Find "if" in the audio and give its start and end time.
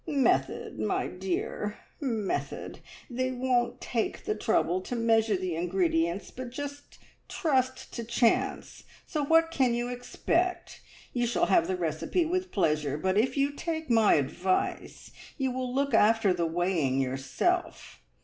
13.15-13.37